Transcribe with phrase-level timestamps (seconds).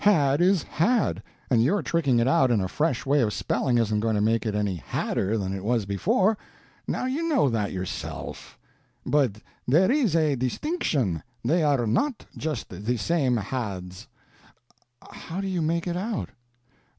[0.03, 1.21] Had is had,
[1.51, 4.47] and your tricking it out in a fresh way of spelling isn't going to make
[4.47, 6.39] it any hadder than it was before;
[6.87, 8.57] now you know that yourself."
[9.05, 9.33] "But
[9.67, 14.07] there is a distinction they are not just the same Hads."
[15.11, 16.29] "How do you make it out?"